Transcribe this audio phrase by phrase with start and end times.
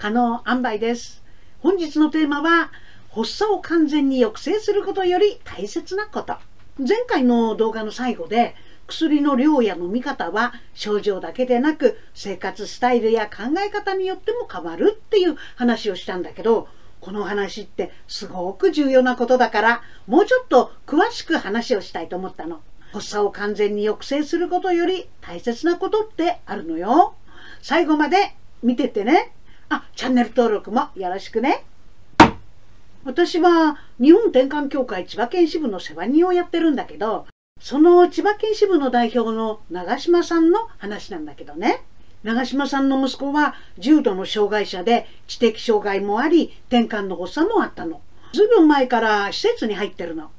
[0.00, 1.22] 可能塩梅です。
[1.58, 2.72] 本日のテーマは、
[3.10, 6.38] 発作を完全に抑制することより大切なこと。
[6.78, 16.66] 前回の動画の最後で、薬の量や飲み方は症状だけでなく生活スタイルや考え方によっても変わるっていう話をしたんだけど
[17.00, 22.62] この話ってすごく重要なことだからもうちょっと詳しく話をしたいと思ったの。
[22.92, 27.14] 発作を完全に抑制することより大切なことってあるのよ。
[27.62, 29.32] 最後まで見ててね。
[29.70, 31.64] あ、チャンネル登録もよろしくね。
[33.04, 37.26] 私は日本転換協会千葉県支部の世話人をやってるんだけど、
[37.60, 41.84] その千葉県支部の代表の長島さんの話なんだけどね。
[42.24, 48.02] 長島さんの息子は重度の障害者で知的障害もあり転換の発作もあったの。
[48.32, 50.30] ずいぶん前から施設に入ってるの。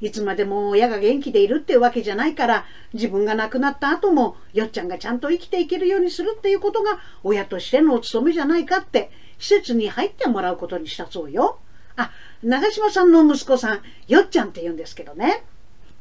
[0.00, 11.58] いつまでも親が元気でいるってわけじゃないから自分が亡くなった後もよっちゃんがちゃんと生きていけるようにするっていうことが親としてのお務めじゃないかって施設に入ってもらうことにしたそうよ。
[11.96, 12.10] あ、
[12.42, 15.44] 長島さんの息子さん、よっちゃんって言うんですけどね。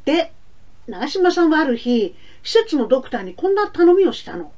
[0.05, 0.33] で、
[0.87, 4.51] 長島さんはある日、施設のドクターにこんな頼みをしたの。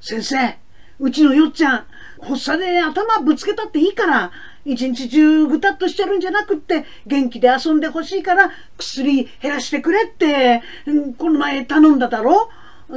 [0.00, 0.58] 先生、
[1.00, 1.86] うちのよっちゃん、
[2.20, 4.30] 発作で頭ぶつけたっていいから、
[4.64, 10.62] 一日中ぐたっとしてるんじゃなくって、元気で遊んでほしいから薬減らしてくれって、
[11.18, 12.48] この前頼んだだろ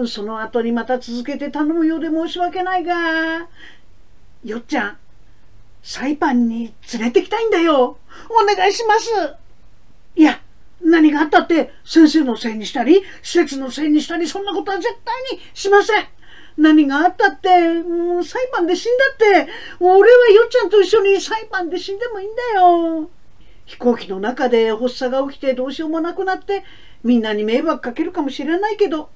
[0.06, 3.48] その後にまた続けて頼むようで申し訳ないが、
[4.44, 4.98] よっちゃん、
[5.82, 7.98] サイパンに連れてきたいんだよ。
[8.30, 9.10] お願いします。
[10.16, 10.40] いや、
[10.82, 16.17] 何があったって先生のせいにしたり、施設のせいにしたり、そんなことは絶対にしません。
[16.58, 23.10] 何があったって、うん、裁判で死んだって、俺はよっちゃんと一緒に裁判で死んでもいいんだよ。
[23.66, 26.64] 飛行機の中で発作が起きてどうしようもなくなって、
[27.04, 29.10] みんなに迷惑かけるかもしれないけど、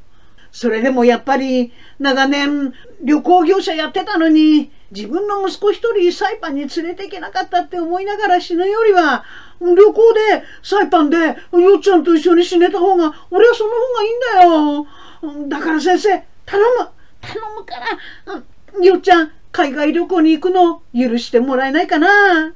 [0.52, 9.24] それでもやっぱり長年旅行業者やってたのに、自分の息子一人サイパンに連れて行けなかったって思いながら死ぬよりは、
[9.62, 11.34] 旅行でサイパンでよ
[11.78, 15.48] っちゃんと一緒に死ねた方が、俺はその方がいいんだよ。
[15.48, 16.90] だから先生、頼む
[17.22, 22.54] 頼むから、よっちゃん、海外旅行に行くの許してもらえないかな。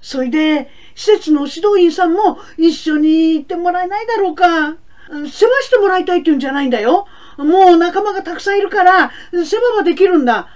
[0.00, 4.76] それで、施設の指導員さんも一緒に行ってもらえないだろうか。
[5.08, 7.06] 世話してもらいたいって言うんじゃないんだよ。
[7.36, 10.48] もう仲間がたくさんいるから、世話はできるんだ。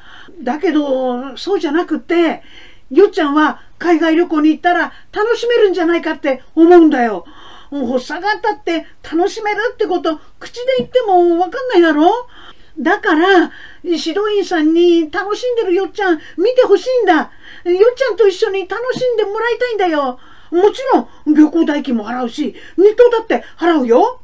[0.43, 2.43] だけど、そうじゃなくって、
[2.91, 7.25] よっちゃんは海外旅行に行ったら楽しめるんじゃないかって思うんだよ。
[7.71, 12.29] 発作があったって楽しめるってこと、口で言ってもわかんないだろ
[12.79, 13.53] だから、
[13.83, 17.15] 指導員さんに楽しんでるよっちゃん見てほしいんだ。
[17.15, 20.19] よっちゃんと一緒に楽しんでもらいたいんだよ。
[20.51, 24.21] もちろん旅行代金も払うし、日当だって払うよ。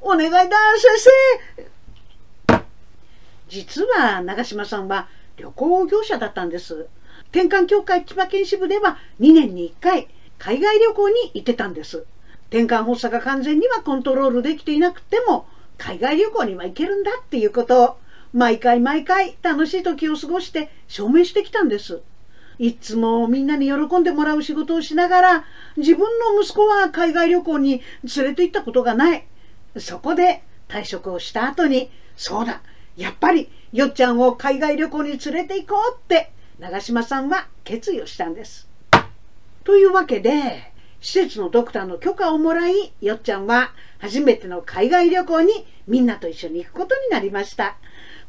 [0.00, 1.10] お願いだ、先
[2.46, 2.64] 生。
[3.48, 6.88] 実は長島さんは旅行業者だったんです。
[7.30, 10.08] 転換協会千葉県支部では2年に1回
[10.38, 12.06] 海外旅行に行ってたんです。
[12.48, 15.46] 転換発作が完全にはコントロールできていなくても
[15.78, 17.96] 海外旅行には行けるんだっていうことを
[18.34, 22.02] 毎回毎回楽しい時を過ごして証明してきたんです。
[22.58, 25.44] いつもみんなに喜んでもらう仕事をしながら
[25.76, 26.00] 自分
[26.34, 27.82] の息子は海外旅行に
[28.16, 29.24] 連れて行ったことがない。
[29.78, 32.62] そこで退職をした後にそうだ
[32.96, 38.68] やっぱりよっちゃんを海外旅行に連れて行こうって長嶋さんは決意をしたんです。
[39.62, 47.76] というわけで施設のドクターの許可をもらいよっちゃんは初めての海外旅行にみんなと一緒に行くことになりました。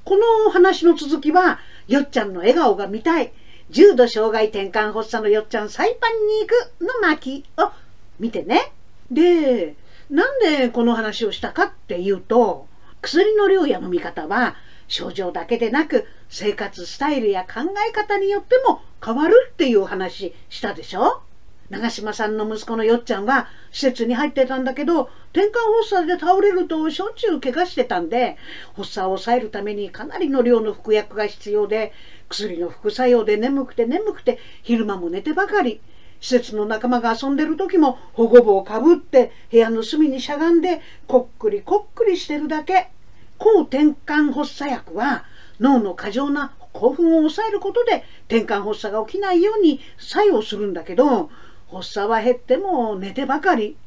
[0.03, 3.31] この話の続きは、よっちゃんの笑顔が見たい、
[3.69, 7.71] 重度障害転換発作のよっちゃんサイパンに行くの巻を
[8.19, 8.71] 見てね。
[9.11, 9.75] で、
[10.09, 12.67] なんでこの話をしたかっていうと、
[13.01, 14.55] 薬の量や飲み方は
[14.87, 21.21] 症状だけでなく生活スタイルや考え方によっても変わるっていう話したでしょ
[21.69, 28.37] 長嶋さんの息子のよっちゃんは施設に入ってたんだけど転換発作で倒れるとしょっちゅう怪我してたんで
[28.75, 31.93] 発作を抑えるためにかなりの量の服薬が必要で
[32.27, 35.81] 薬の副作用で眠くて眠くて昼間も寝てばかり。
[36.21, 42.89] 施設の仲間が遊んでる時も保護帽をかぶって部屋の隅にしゃがんでこっくりこっくりしてるだけ。
[43.37, 45.23] 抗転換発作薬は
[45.61, 51.29] 脳の過剰な興奮を抑えることで転換発作が起きないように作用するんだけど
[51.71, 53.77] 発作は減っても寝てばかり。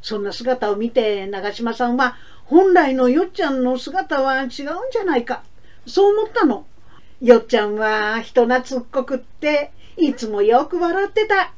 [0.00, 5.42] そんな姿を見て長嶋さんは本来のよっちゃんの姿は違うんじゃないか。
[5.86, 6.66] そう思ったの。
[7.20, 11.52] よっちゃんは人懐っこくっていつもよく笑ってた。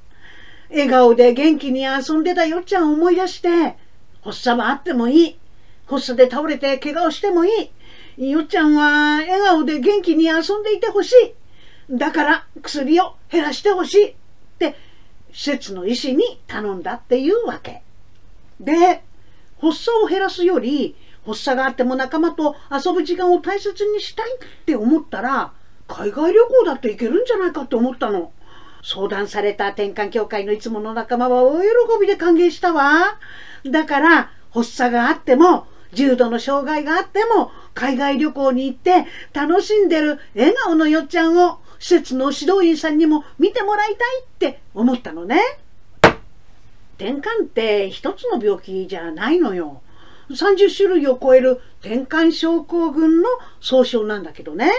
[0.71, 3.77] 笑顔で元気に遊んでたよっちゃんを思い出して
[4.23, 5.39] 発作はあってもいい。
[5.87, 7.71] 発作で倒れて怪我をしてもい
[8.19, 8.31] い。
[8.31, 11.13] よっちゃんは笑顔で元気に遊んでいてほし
[11.91, 11.97] い。
[11.97, 14.15] だから薬を減らしてほしいっ
[14.59, 14.77] て
[15.35, 17.83] 施設の医師に頼んだっていうわけ。
[18.61, 19.03] で、
[19.61, 20.97] 発作を減らすより
[21.27, 25.53] 発作があっても仲間と遊ぶ時間を大切にしたいって思ったら
[25.89, 28.33] 海外旅行だって行けるんじゃないかって思ったの。
[28.83, 31.67] 相談された転換協会のいつもの仲間は大喜
[32.03, 33.19] びで歓迎したわ。
[33.65, 45.43] だから発作があっても重度の障害があっても海外旅行に行って楽しんでる笑顔のよっちゃんを施設の指導員さんにも見てもらいたいって思ったのね。
[46.95, 49.83] 転換って一つの病気じゃないのよ。
[50.31, 53.29] 30種類を超える転換症候群の
[53.61, 54.73] 総称なんだけどね。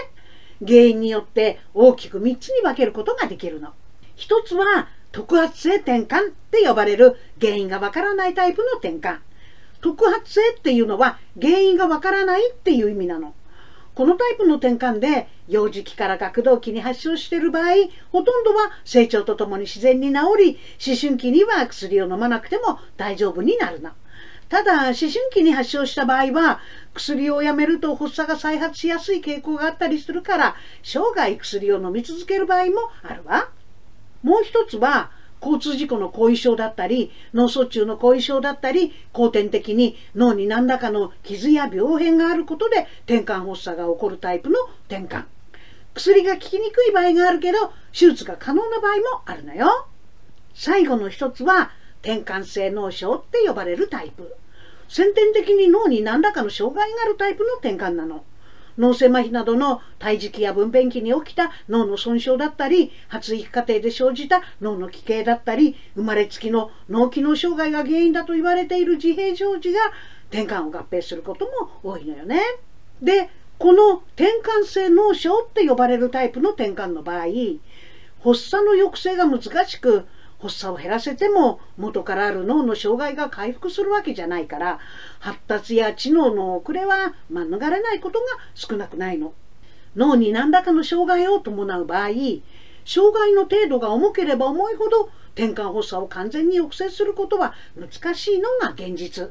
[0.66, 3.72] 原因によって大きく3つに分けることができるの。
[4.16, 9.18] 一つは特発性転換って呼ばれる原因がわからないタイプの転換。
[9.80, 13.32] 特発性っていうのは原因がわからないっていう意味なの。
[13.94, 17.72] このタイプの転換で幼児期から学童期に発症している場合、
[18.10, 23.90] ほとんどは成長とともに自然に治り、思春期には薬を飲まなくても大丈夫になるの。
[24.48, 26.60] ただ、思春期に発症した場合は、
[26.94, 33.50] 薬をやめると発作が再発しやすい傾向があったりするから、生涯薬を飲み続ける場合もあるわ。
[34.22, 35.10] もう一つは、
[35.40, 44.56] 交通事故の後遺症だったり、脳卒中の後遺症だったり、後天的に脳に何らかの傷や病変があることで転換発作が起こるタイプの
[44.88, 45.35] 転換。
[45.96, 49.88] 薬が効きにくい場合があるけど、手術が可能な場合もあるのよ。
[50.54, 51.70] 最後の一つは、
[52.02, 54.36] 転換性脳症って呼ばれるタイプ。
[54.88, 58.24] 先天的に脳に何らかの障害があるタイプの転換なの。
[58.78, 69.80] 脳性麻痺などの胎児期や分娩期に起きた脳の損傷だったり、発育過程で生じた脳の奇形だったり、生まれつきの脳機能障害が原因だと言われている自閉症児が
[70.30, 72.42] 転換を合併することも多いのよね。
[73.00, 77.26] で、この転換性脳症って呼ばれるタイプの転換の場合、
[78.22, 80.06] 発作の抑制が難しく、
[80.40, 84.78] 発作を減らせても元からある脳の障害が回復するわけじゃないから
[85.18, 89.32] 発達や知能の遅れは免れないことが少なくないの。
[89.96, 92.08] 脳に何らかの障害を伴う場合
[92.84, 99.30] 障害の程度が重ければ重いほど転換発作を完全に抑制することは難しいのが現実。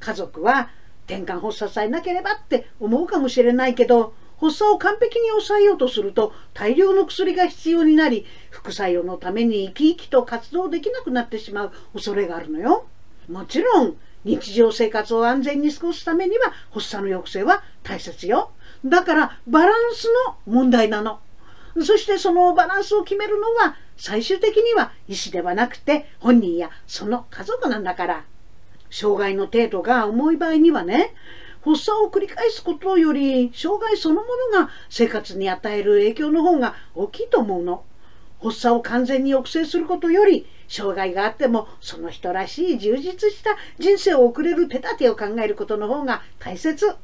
[0.00, 0.70] 家族は
[1.12, 12.86] 転換発作さえなければって思うかもしれないけど発作を完璧に抑えようとすると大量の薬が必要になり副作用のために生き生きと活動できなくなってしまう恐れがあるのよ。
[13.28, 18.50] もちろん日常生活を安全に過ごすためには発作の抑制は大切よ。
[18.84, 21.20] だからバランスの問題なの。
[21.80, 28.24] そしてそのバランスを決めるのは最終的には医師ではなくて本人やその家族なんだから。
[28.92, 31.14] 障害の程度が重い場合にはね、
[31.64, 34.22] 発作を繰り返すことより障害そのも
[34.52, 37.84] のが生活に与える影響の方が大きいと思うの。
[38.42, 46.94] 発作を完全に抑制することより障害があってもその人らしい充実した人生を送れる手立てを考えることの方が大切。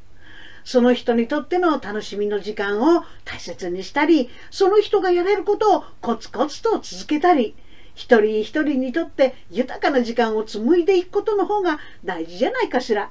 [0.64, 7.54] その人にとっての楽しみの時間を大切にしたり、その人がやれることをコツコツと続けたり、
[7.98, 13.10] 一人一人にとって豊かな時間を紡いでいくことの方が大事じゃないかしら。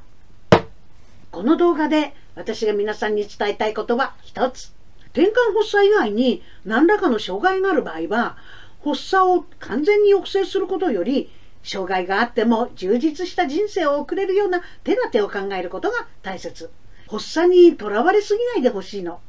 [1.29, 4.73] この動画で私が皆さんに伝えたいことは一つ。
[5.07, 8.37] 転換発作以外に何らかの障害がある場合は、
[8.81, 11.29] 発作を完全に抑制することより、
[11.63, 16.69] 障害があっても充実した人生を送れるような手立てを考えることが大切。
[17.09, 19.19] 発作にとらわれすぎないでほしいの。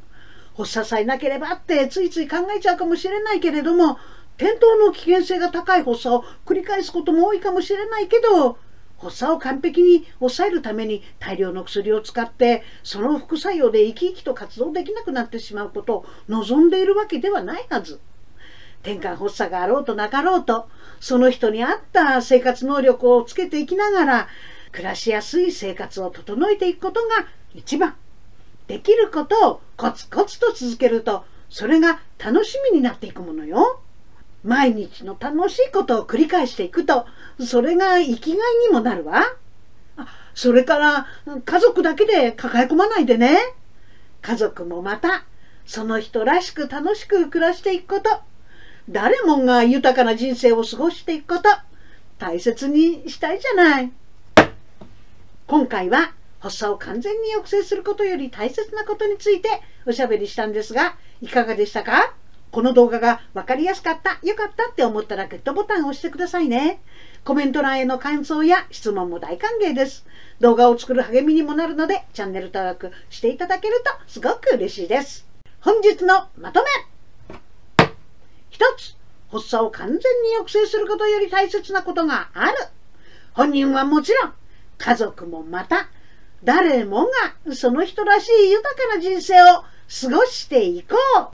[0.56, 3.98] 発作さえなければってついつい考えちゃうかもしれないけれども、
[4.38, 8.56] 転倒の危険性が高い発作を繰り返すことも多いかもしれないけど、
[8.98, 18.00] 発作を完璧に抑えるために大量の薬を使ってその副作用で生き生きと活動できなくなってしまうことを望んでいるわけではないはず。
[18.82, 20.68] 転換発作があろうとなかろうと
[21.00, 24.28] その人に合った生活能力をつけていきながら
[24.72, 27.96] 暮らしやすい生活を整えていくことが一番。
[28.66, 33.80] できることをコツコツと続けるとそれが楽しみになっていくものよ。
[34.44, 37.06] 毎日の楽しいことを繰り返していくと
[37.40, 39.22] それが生きがいにもなるわ。
[40.34, 41.06] それから
[41.44, 43.38] 家族だけで抱え込まないでね。
[44.22, 45.24] 家族もまた
[45.66, 48.20] その人らしく楽しく暮らしていくこと。
[48.88, 51.48] 誰もが豊かな人生を過ごしていくこと。
[52.18, 53.92] 大切にしたいじゃない。
[55.46, 59.48] 今回は発作を完全に抑制することより大切なことについて
[59.86, 62.14] おしゃべりしたんですが、いかがでしたか？
[62.50, 66.80] この動画が分かりやすかった、良かったって思ったらグッドボタンを押してくださいね。
[67.24, 70.06] コメント欄への感想や質問も大歓迎です。
[70.40, 75.26] 動画を作る励みにもなるので、チャンネル登録していただけるとすごく嬉しいです。
[75.60, 77.38] 本日のまとめ
[78.48, 78.96] 一つ
[79.30, 80.00] 発作を完全に
[80.38, 82.56] 抑制することより大切なことがある
[83.32, 84.32] 本人はもちろん
[84.78, 85.88] 家族もまた
[86.44, 87.06] 誰も
[87.46, 89.64] がその人らしい豊かな人生を
[90.00, 91.26] 過ごしていこう